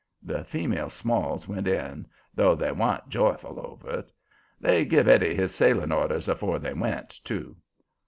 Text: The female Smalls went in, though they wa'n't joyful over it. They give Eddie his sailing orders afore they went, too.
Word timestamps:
The 0.23 0.43
female 0.43 0.89
Smalls 0.89 1.47
went 1.47 1.67
in, 1.67 2.07
though 2.33 2.55
they 2.55 2.71
wa'n't 2.71 3.07
joyful 3.07 3.59
over 3.59 3.99
it. 3.99 4.11
They 4.59 4.83
give 4.83 5.07
Eddie 5.07 5.35
his 5.35 5.53
sailing 5.53 5.91
orders 5.91 6.27
afore 6.27 6.57
they 6.57 6.73
went, 6.73 7.11
too. 7.23 7.55